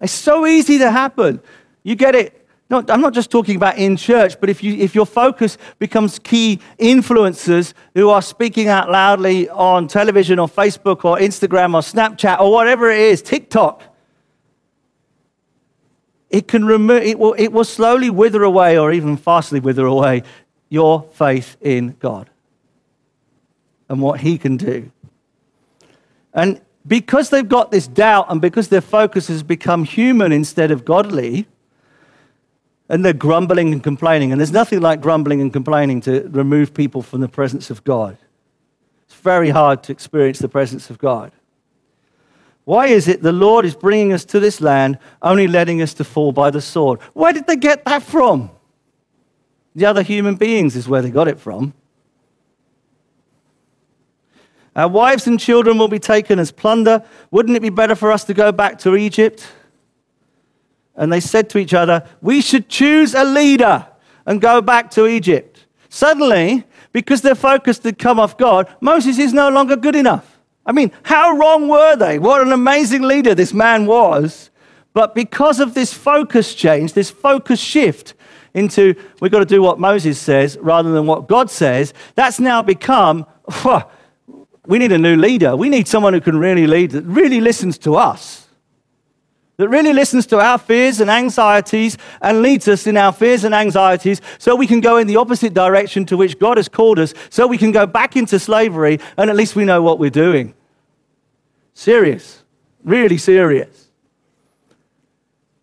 [0.00, 1.40] It's so easy to happen.
[1.82, 2.45] You get it.
[2.68, 6.18] No, I'm not just talking about in church, but if, you, if your focus becomes
[6.18, 12.40] key influencers who are speaking out loudly on television or Facebook or Instagram or Snapchat
[12.40, 13.82] or whatever it is, TikTok,
[16.28, 20.24] it can remove, it will, it will slowly wither away or even fastly wither away
[20.68, 22.28] your faith in God
[23.88, 24.90] and what He can do.
[26.34, 30.84] And because they've got this doubt and because their focus has become human instead of
[30.84, 31.46] godly,
[32.88, 37.02] and they're grumbling and complaining, and there's nothing like grumbling and complaining to remove people
[37.02, 38.16] from the presence of God.
[39.06, 41.32] It's very hard to experience the presence of God.
[42.64, 46.04] Why is it the Lord is bringing us to this land, only letting us to
[46.04, 47.00] fall by the sword?
[47.12, 48.50] Where did they get that from?
[49.76, 51.74] The other human beings is where they got it from.
[54.74, 57.04] Our wives and children will be taken as plunder.
[57.30, 59.46] Wouldn't it be better for us to go back to Egypt?
[60.96, 63.86] And they said to each other, We should choose a leader
[64.24, 65.66] and go back to Egypt.
[65.88, 70.38] Suddenly, because their focus had come off God, Moses is no longer good enough.
[70.64, 72.18] I mean, how wrong were they?
[72.18, 74.50] What an amazing leader this man was.
[74.92, 78.14] But because of this focus change, this focus shift
[78.54, 82.62] into we've got to do what Moses says rather than what God says, that's now
[82.62, 83.26] become
[84.66, 85.54] we need a new leader.
[85.54, 88.45] We need someone who can really lead, that really listens to us,
[89.56, 93.54] that really listens to our fears and anxieties and leads us in our fears and
[93.54, 97.14] anxieties so we can go in the opposite direction to which God has called us,
[97.30, 100.54] so we can go back into slavery and at least we know what we're doing.
[101.74, 102.44] Serious,
[102.84, 103.90] really serious.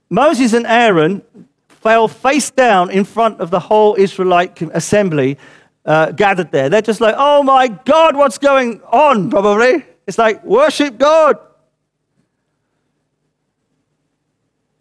[0.10, 1.24] Moses and Aaron
[1.68, 5.38] fell face down in front of the whole Israelite assembly
[5.86, 6.70] uh, gathered there.
[6.70, 9.30] They're just like, oh my God, what's going on?
[9.30, 9.84] Probably.
[10.08, 11.38] It's like, worship God.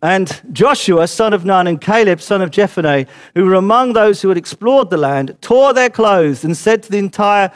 [0.03, 4.29] And Joshua, son of Nun, and Caleb, son of Jephunneh, who were among those who
[4.29, 7.53] had explored the land, tore their clothes and said to the entire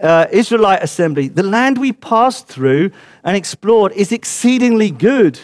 [0.00, 2.90] uh, Israelite assembly, The land we passed through
[3.22, 5.38] and explored is exceedingly good.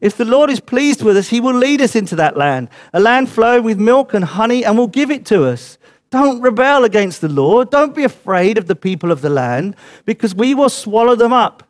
[0.00, 3.00] If the Lord is pleased with us, he will lead us into that land, a
[3.00, 5.76] land flowing with milk and honey, and will give it to us.
[6.08, 7.70] Don't rebel against the Lord.
[7.70, 11.62] Don't be afraid of the people of the land, because we will swallow them up.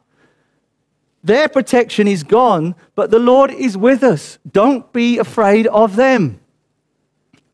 [1.25, 4.39] Their protection is gone, but the Lord is with us.
[4.53, 6.39] Don't be afraid of them.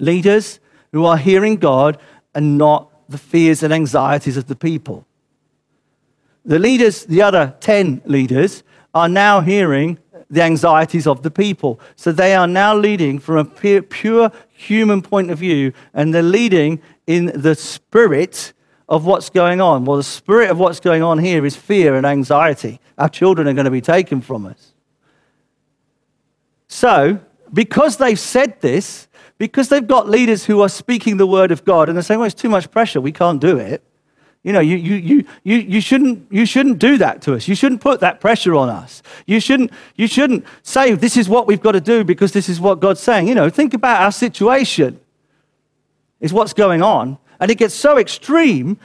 [0.00, 0.58] Leaders
[0.92, 1.96] who are hearing God
[2.34, 5.06] and not the fears and anxieties of the people.
[6.44, 11.78] The leaders, the other 10 leaders, are now hearing the anxieties of the people.
[11.94, 16.80] So they are now leading from a pure human point of view, and they're leading
[17.06, 18.52] in the spirit
[18.90, 19.84] of what's going on.
[19.84, 22.80] Well, the spirit of what's going on here is fear and anxiety.
[22.98, 24.74] Our children are going to be taken from us.
[26.66, 27.20] So,
[27.52, 29.06] because they've said this,
[29.38, 32.26] because they've got leaders who are speaking the word of God and they're saying, well,
[32.26, 33.82] it's too much pressure, we can't do it.
[34.42, 37.46] You know, you, you, you, you, you, shouldn't, you shouldn't do that to us.
[37.46, 39.02] You shouldn't put that pressure on us.
[39.26, 42.58] You shouldn't, you shouldn't say, this is what we've got to do because this is
[42.58, 43.28] what God's saying.
[43.28, 44.98] You know, think about our situation,
[46.20, 47.18] is what's going on.
[47.40, 48.78] And it gets so extreme,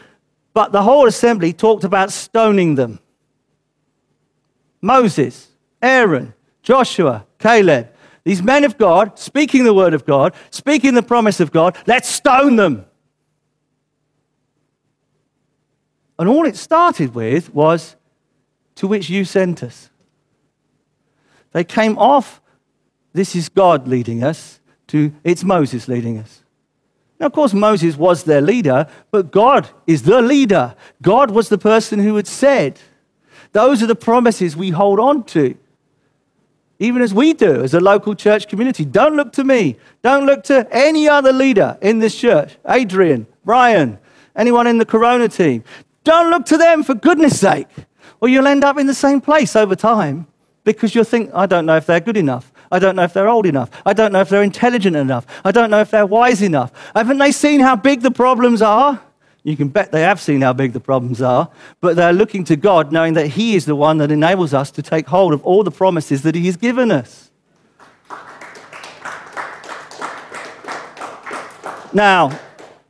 [0.54, 3.00] but the whole assembly talked about stoning them.
[4.82, 5.50] Moses,
[5.82, 7.90] Aaron, Joshua, Caleb,
[8.24, 12.08] these men of God, speaking the word of God, speaking the promise of God, let's
[12.08, 12.86] stone them.
[16.18, 17.96] And all it started with was,
[18.76, 19.90] to which you sent us.
[21.52, 22.42] They came off,
[23.14, 26.42] this is God leading us, to it's Moses leading us.
[27.20, 30.76] Now, of course, Moses was their leader, but God is the leader.
[31.02, 32.80] God was the person who had said,
[33.54, 35.58] Those are the promises we hold on to
[36.80, 38.84] even as we do as a local church community.
[38.84, 39.78] Don't look to me.
[40.02, 43.98] Don't look to any other leader in this church Adrian, Brian,
[44.36, 45.64] anyone in the Corona team.
[46.04, 47.68] Don't look to them for goodness sake,
[48.22, 50.28] or you'll end up in the same place over time
[50.64, 52.52] because you'll think, I don't know if they're good enough.
[52.76, 53.70] I don't know if they're old enough.
[53.86, 55.26] I don't know if they're intelligent enough.
[55.46, 56.74] I don't know if they're wise enough.
[56.94, 59.02] Haven't they seen how big the problems are?
[59.44, 62.58] You can bet they have seen how big the problems are, but they're looking to
[62.58, 65.64] God knowing that He is the one that enables us to take hold of all
[65.64, 67.32] the promises that He has given us.
[71.94, 72.38] Now,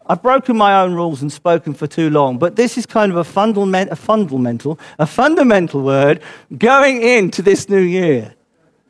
[0.08, 3.20] I've broken my own rules and spoken for too long, but this is kind of
[3.20, 6.24] a, fundament, a fundamental, a fundamental word
[6.58, 8.34] going into this new year.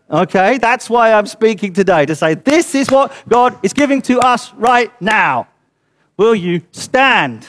[0.09, 4.19] Okay, that's why I'm speaking today to say this is what God is giving to
[4.19, 5.47] us right now.
[6.17, 7.47] Will you stand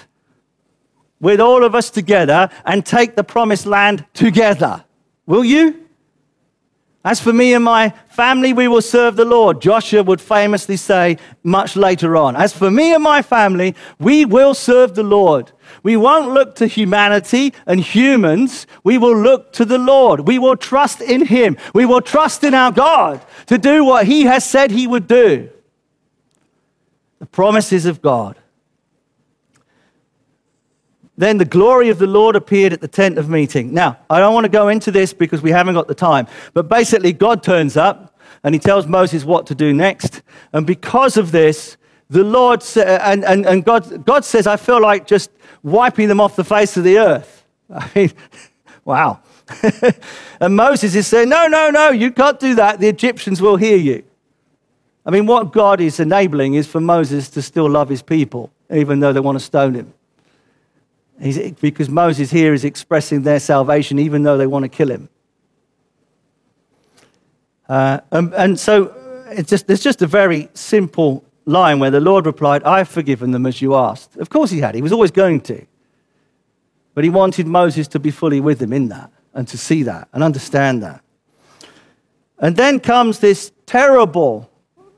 [1.20, 4.84] with all of us together and take the promised land together?
[5.26, 5.85] Will you?
[7.06, 9.62] As for me and my family, we will serve the Lord.
[9.62, 12.34] Joshua would famously say much later on.
[12.34, 15.52] As for me and my family, we will serve the Lord.
[15.84, 18.66] We won't look to humanity and humans.
[18.82, 20.26] We will look to the Lord.
[20.26, 21.56] We will trust in Him.
[21.72, 25.48] We will trust in our God to do what He has said He would do.
[27.20, 28.36] The promises of God.
[31.18, 33.72] Then the glory of the Lord appeared at the tent of meeting.
[33.72, 36.68] Now, I don't want to go into this because we haven't got the time, but
[36.68, 40.22] basically, God turns up and he tells Moses what to do next.
[40.52, 41.76] And because of this,
[42.10, 45.30] the Lord and, and, and God, God says, I feel like just
[45.62, 47.44] wiping them off the face of the earth.
[47.74, 48.12] I mean,
[48.84, 49.20] wow.
[50.40, 52.78] and Moses is saying, No, no, no, you can't do that.
[52.78, 54.04] The Egyptians will hear you.
[55.04, 59.00] I mean, what God is enabling is for Moses to still love his people, even
[59.00, 59.94] though they want to stone him.
[61.20, 65.08] He's, because Moses here is expressing their salvation even though they want to kill him.
[67.68, 68.94] Uh, and, and, so
[69.30, 73.46] it's just, it's just a very simple line where the Lord replied, I've forgiven them
[73.46, 74.16] as you asked.
[74.16, 74.74] Of course he had.
[74.74, 75.66] He was always going to.
[76.94, 80.08] But he wanted Moses to be fully with him in that and to see that
[80.12, 81.02] and understand that.
[82.38, 84.50] And then comes this terrible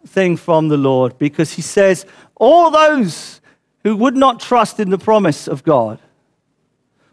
[0.06, 2.04] thing from the Lord because he says,
[2.36, 3.40] All those
[3.84, 5.98] who would not trust in the promise of God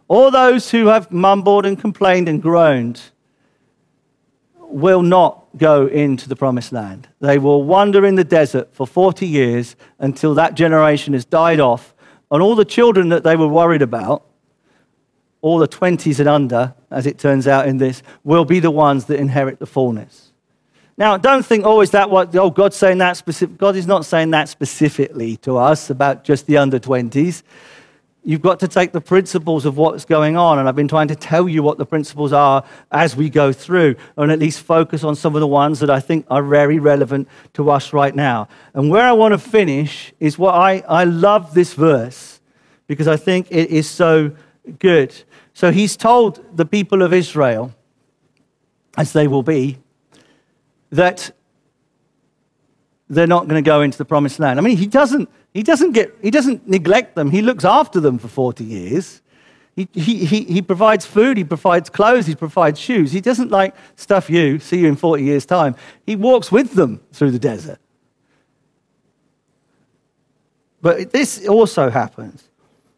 [0.08, 3.01] all those who have mumbled and complained and groaned
[4.60, 7.08] will not go into the promised land.
[7.22, 11.93] They will wander in the desert for 40 years until that generation has died off,
[12.30, 14.26] and all the children that they were worried about,
[15.41, 19.06] all the 20s and under, as it turns out in this, will be the ones
[19.06, 20.34] that inherit the fullness.
[20.97, 23.58] Now, don't think, oh, is that what, oh, God's saying that specific?
[23.58, 27.43] God is not saying that specifically to us about just the under 20s.
[28.28, 30.57] You've got to take the principles of what's going on.
[30.57, 33.95] And I've been trying to tell you what the principles are as we go through,
[34.17, 37.28] and at least focus on some of the ones that I think are very relevant
[37.53, 38.47] to us right now.
[38.73, 42.41] And where I want to finish is what I, I love this verse
[42.88, 44.36] because I think it is so
[44.80, 45.13] good.
[45.53, 47.76] So he's told the people of Israel,
[48.97, 49.78] as they will be,
[50.89, 51.32] that
[53.07, 54.59] they're not going to go into the promised land.
[54.59, 58.18] I mean, he doesn't he doesn't, get, he doesn't neglect them, he looks after them
[58.18, 59.22] for 40 years.
[59.74, 63.14] He, he, he, provides food, he provides clothes, he provides shoes.
[63.14, 65.78] He doesn't like stuff you, see you in 40 years' time.
[66.06, 67.80] He walks with them through the desert.
[70.82, 72.49] But this also happens.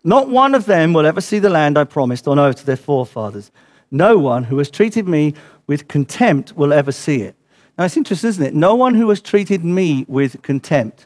[0.03, 2.75] Not one of them will ever see the land I promised on oath to their
[2.75, 3.51] forefathers.
[3.91, 5.35] No one who has treated me
[5.67, 7.35] with contempt will ever see it.
[7.77, 8.55] Now it's interesting, isn't it?
[8.55, 11.05] No one who has treated me with contempt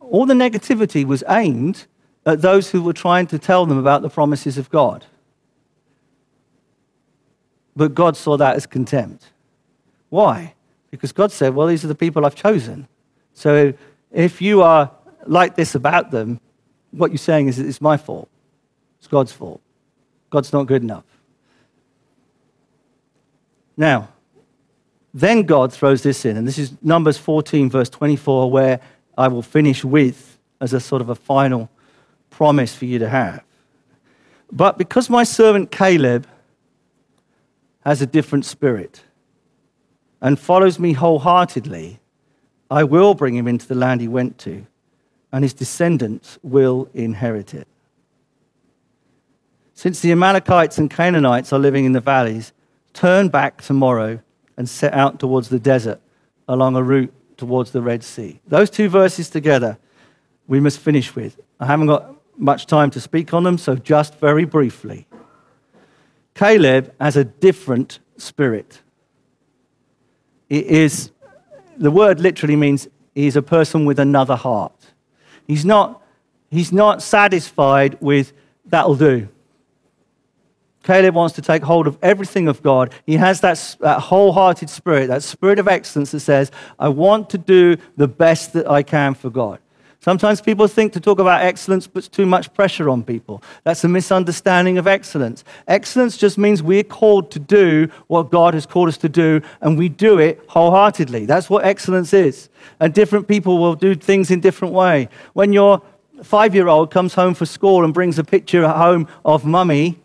[0.00, 1.86] all the negativity was aimed
[2.24, 5.06] at those who were trying to tell them about the promises of God.
[7.74, 9.30] But God saw that as contempt.
[10.08, 10.54] Why?
[10.90, 12.88] Because God said, Well, these are the people I've chosen.
[13.34, 13.74] So
[14.12, 14.90] if you are
[15.26, 16.40] like this about them,
[16.90, 18.28] what you're saying is it's my fault.
[18.98, 19.60] It's God's fault.
[20.30, 21.04] God's not good enough.
[23.76, 24.08] Now,
[25.12, 28.80] then God throws this in, and this is Numbers 14, verse 24, where
[29.16, 31.70] I will finish with as a sort of a final
[32.30, 33.42] promise for you to have.
[34.52, 36.26] But because my servant Caleb
[37.84, 39.02] has a different spirit
[40.20, 42.00] and follows me wholeheartedly,
[42.70, 44.66] I will bring him into the land he went to,
[45.32, 47.68] and his descendants will inherit it.
[49.74, 52.52] Since the Amalekites and Canaanites are living in the valleys,
[52.92, 54.20] turn back tomorrow
[54.56, 56.00] and set out towards the desert
[56.48, 58.40] along a route towards the Red Sea.
[58.46, 59.78] Those two verses together,
[60.46, 61.38] we must finish with.
[61.60, 65.06] I haven't got much time to speak on them, so just very briefly.
[66.34, 68.82] Caleb has a different spirit.
[70.48, 71.10] It is,
[71.76, 74.72] the word literally means he's a person with another heart.
[75.46, 76.02] He's not,
[76.50, 78.32] he's not satisfied with
[78.66, 79.28] that'll do.
[80.86, 82.94] Caleb wants to take hold of everything of God.
[83.04, 87.38] He has that, that wholehearted spirit, that spirit of excellence that says, I want to
[87.38, 89.58] do the best that I can for God.
[89.98, 93.42] Sometimes people think to talk about excellence puts too much pressure on people.
[93.64, 95.42] That's a misunderstanding of excellence.
[95.66, 99.76] Excellence just means we're called to do what God has called us to do, and
[99.76, 101.26] we do it wholeheartedly.
[101.26, 102.48] That's what excellence is.
[102.78, 105.08] And different people will do things in different way.
[105.32, 105.82] When your
[106.22, 109.98] five-year-old comes home from school and brings a picture at home of mummy,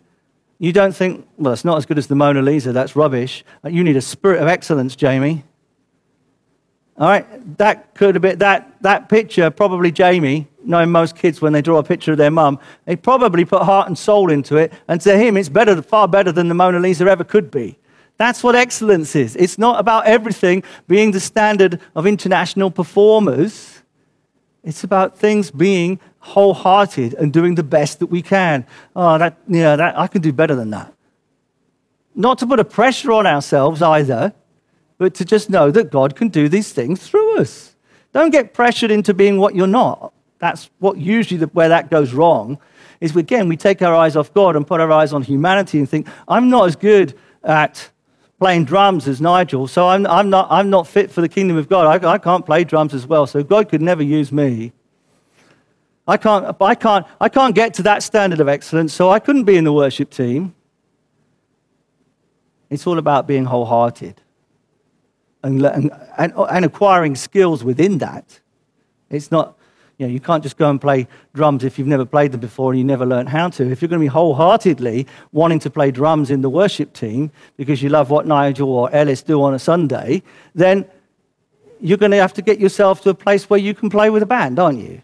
[0.62, 3.44] You don't think, well, it's not as good as the Mona Lisa, that's rubbish.
[3.64, 5.42] Uh, you need a spirit of excellence, Jamie.
[6.96, 11.52] All right, that could have been that, that picture, probably Jamie, knowing most kids when
[11.52, 14.72] they draw a picture of their mum, they probably put heart and soul into it,
[14.86, 17.76] and to him, it's better, far better than the Mona Lisa ever could be.
[18.16, 19.34] That's what excellence is.
[19.34, 23.81] It's not about everything being the standard of international performers.
[24.64, 28.64] It's about things being wholehearted and doing the best that we can.
[28.94, 30.92] Oh, that, yeah, that, I can do better than that.
[32.14, 34.32] Not to put a pressure on ourselves either,
[34.98, 37.74] but to just know that God can do these things through us.
[38.12, 40.12] Don't get pressured into being what you're not.
[40.38, 42.58] That's what usually the, where that goes wrong.
[43.00, 45.88] Is again we take our eyes off God and put our eyes on humanity and
[45.88, 47.90] think I'm not as good at
[48.42, 51.68] playing drums as Nigel, so I'm, I'm, not, I'm not fit for the kingdom of
[51.68, 51.86] God.
[52.04, 54.72] I, I can't play drums as well, so God could never use me.
[56.08, 59.44] I can't, I, can't, I can't get to that standard of excellence, so I couldn't
[59.44, 60.56] be in the worship team.
[62.68, 64.20] It's all about being wholehearted
[65.44, 68.40] and, and, and, acquiring skills within that.
[69.08, 69.56] It's not,
[70.02, 72.72] you know, you can't just go and play drums if you've never played them before
[72.72, 73.70] and you never learned how to.
[73.70, 77.84] If you're going to be wholeheartedly wanting to play drums in the worship team because
[77.84, 80.24] you love what Nigel or Ellis do on a Sunday,
[80.56, 80.84] then
[81.80, 84.24] you're going to have to get yourself to a place where you can play with
[84.24, 85.02] a band, aren't you?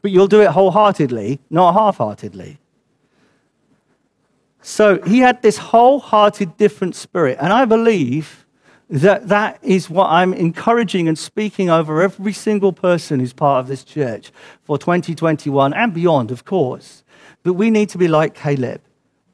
[0.00, 2.58] But you'll do it wholeheartedly, not half heartedly.
[4.62, 7.36] So he had this wholehearted, different spirit.
[7.38, 8.46] And I believe
[8.92, 13.66] that that is what I'm encouraging and speaking over every single person who's part of
[13.66, 14.30] this church
[14.64, 17.02] for 2021 and beyond, of course.
[17.44, 18.82] That we need to be like Caleb,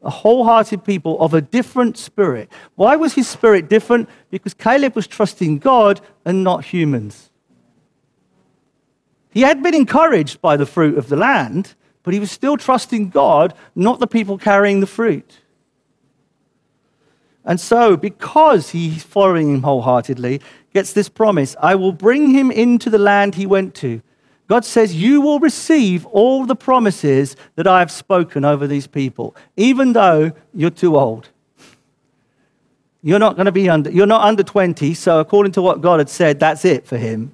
[0.00, 2.48] a wholehearted people of a different spirit.
[2.76, 4.08] Why was his spirit different?
[4.30, 7.30] Because Caleb was trusting God and not humans.
[9.30, 13.10] He had been encouraged by the fruit of the land, but he was still trusting
[13.10, 15.40] God, not the people carrying the fruit.
[17.48, 20.42] And so, because he's following him wholeheartedly,
[20.74, 24.02] gets this promise I will bring him into the land he went to.
[24.48, 29.34] God says, You will receive all the promises that I have spoken over these people,
[29.56, 31.30] even though you're too old.
[33.02, 36.00] You're not going to be under, you're not under 20, so according to what God
[36.00, 37.32] had said, that's it for him.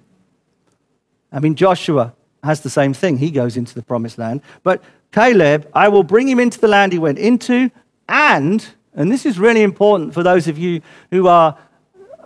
[1.33, 3.19] I mean, Joshua has the same thing.
[3.19, 4.43] He goes into the promised land.
[4.63, 7.73] But Caleb, I will bring him into the land he went into,
[8.09, 10.81] and and this is really important for those of you
[11.11, 11.57] who are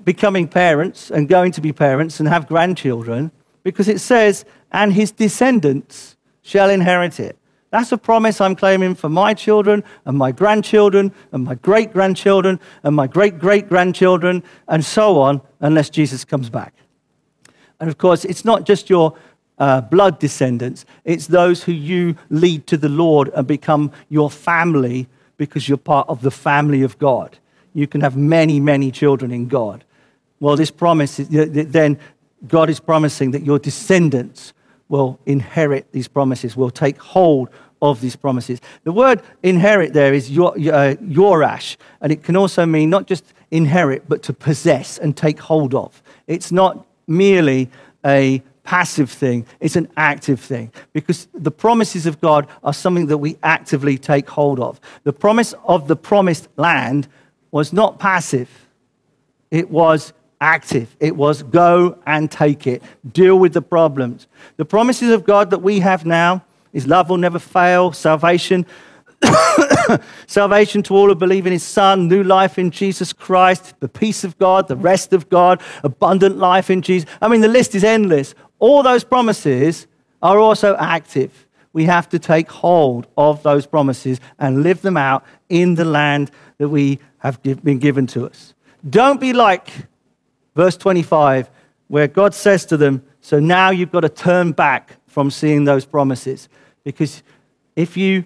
[0.04, 3.30] becoming parents and going to be parents and have grandchildren,
[3.62, 7.36] because it says, and his descendants shall inherit it.
[7.70, 12.60] That's a promise I'm claiming for my children and my grandchildren and my great grandchildren
[12.82, 16.74] and my great great grandchildren and so on, unless Jesus comes back.
[17.80, 19.14] And of course, it's not just your
[19.58, 25.08] uh, blood descendants, it's those who you lead to the Lord and become your family
[25.38, 27.38] because you're part of the family of God.
[27.72, 29.84] You can have many, many children in God.
[30.40, 31.98] Well, this promise, is, then
[32.46, 34.52] God is promising that your descendants
[34.88, 37.48] will inherit these promises, will take hold
[37.80, 38.60] of these promises.
[38.84, 43.24] The word inherit there is your, uh, yorash, and it can also mean not just
[43.50, 46.02] inherit, but to possess and take hold of.
[46.26, 47.70] It's not merely
[48.04, 53.16] a passive thing, it's an active thing because the promises of God are something that
[53.16, 54.78] we actively take hold of.
[55.04, 57.08] The promise of the promised land
[57.50, 58.50] was not passive,
[59.50, 60.94] it was active.
[61.00, 64.26] It was go and take it, deal with the problems.
[64.58, 66.44] The promises of God that we have now
[66.74, 68.66] is love will never fail, salvation.
[70.28, 74.22] salvation to all who believe in his son, new life in Jesus Christ, the peace
[74.22, 77.08] of God, the rest of God, abundant life in Jesus.
[77.20, 78.34] I mean, the list is endless.
[78.58, 79.86] All those promises
[80.22, 81.46] are also active.
[81.72, 86.30] We have to take hold of those promises and live them out in the land
[86.58, 88.54] that we have been given to us.
[88.88, 89.70] Don't be like
[90.56, 91.50] verse 25,
[91.88, 95.84] where God says to them, So now you've got to turn back from seeing those
[95.84, 96.48] promises.
[96.84, 97.22] Because
[97.76, 98.24] if you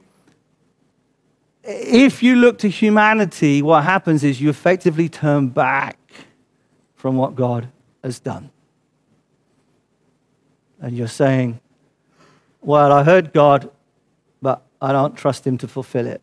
[1.64, 5.96] if you look to humanity, what happens is you effectively turn back
[6.96, 7.68] from what God
[8.02, 8.50] has done
[10.82, 11.60] and you're saying,
[12.60, 13.70] Well, I heard God,
[14.42, 16.20] but I don't trust Him to fulfill it.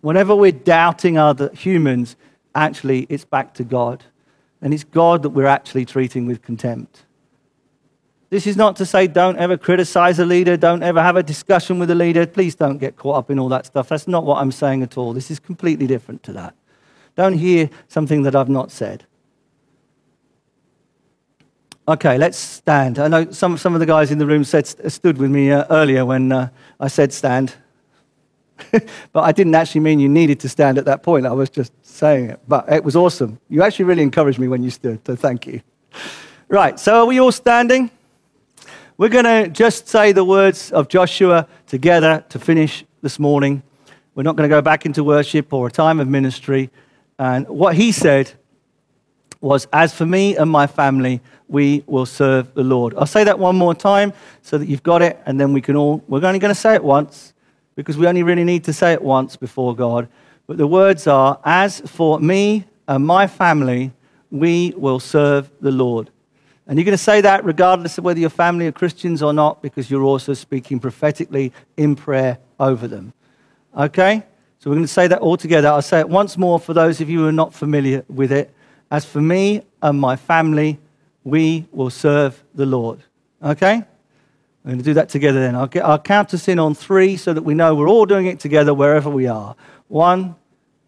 [0.00, 2.16] Whenever we're doubting other humans,
[2.54, 4.04] actually, it's back to God.
[4.62, 7.04] And it's God that we're actually treating with contempt.
[8.30, 11.78] This is not to say don't ever criticize a leader, don't ever have a discussion
[11.78, 12.26] with a leader.
[12.26, 13.88] Please don't get caught up in all that stuff.
[13.88, 15.12] That's not what I'm saying at all.
[15.12, 16.54] This is completely different to that.
[17.16, 19.04] Don't hear something that I've not said.
[21.88, 22.98] Okay, let's stand.
[22.98, 25.64] I know some, some of the guys in the room said, stood with me uh,
[25.70, 27.54] earlier when uh, I said stand.
[28.70, 31.24] but I didn't actually mean you needed to stand at that point.
[31.24, 32.40] I was just saying it.
[32.46, 33.40] But it was awesome.
[33.48, 35.62] You actually really encouraged me when you stood, so thank you.
[36.50, 37.90] Right, so are we all standing?
[38.98, 43.62] We're going to just say the words of Joshua together to finish this morning.
[44.14, 46.68] We're not going to go back into worship or a time of ministry.
[47.18, 48.34] And what he said
[49.40, 52.94] was, As for me and my family, we will serve the Lord.
[52.96, 54.12] I'll say that one more time
[54.42, 56.74] so that you've got it, and then we can all, we're only going to say
[56.74, 57.32] it once
[57.74, 60.08] because we only really need to say it once before God.
[60.46, 63.92] But the words are, As for me and my family,
[64.30, 66.10] we will serve the Lord.
[66.66, 69.62] And you're going to say that regardless of whether your family are Christians or not,
[69.62, 73.14] because you're also speaking prophetically in prayer over them.
[73.76, 74.22] Okay?
[74.58, 75.68] So we're going to say that all together.
[75.68, 78.52] I'll say it once more for those of you who are not familiar with it.
[78.90, 80.78] As for me and my family,
[81.24, 83.00] we will serve the Lord.
[83.42, 83.82] Okay?
[84.64, 85.54] We're going to do that together then.
[85.54, 88.26] I'll, get, I'll count us in on three so that we know we're all doing
[88.26, 89.56] it together wherever we are.
[89.88, 90.36] One,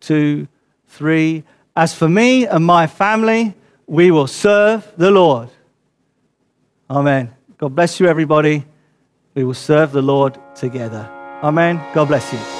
[0.00, 0.48] two,
[0.88, 1.44] three.
[1.76, 3.54] As for me and my family,
[3.86, 5.48] we will serve the Lord.
[6.88, 7.32] Amen.
[7.58, 8.64] God bless you, everybody.
[9.34, 11.08] We will serve the Lord together.
[11.42, 11.80] Amen.
[11.94, 12.59] God bless you.